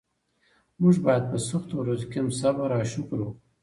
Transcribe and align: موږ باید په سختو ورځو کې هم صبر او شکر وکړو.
موږ 0.81 0.95
باید 1.05 1.23
په 1.31 1.37
سختو 1.49 1.73
ورځو 1.77 2.05
کې 2.11 2.17
هم 2.21 2.29
صبر 2.39 2.69
او 2.77 2.83
شکر 2.91 3.03
وکړو. 3.21 3.27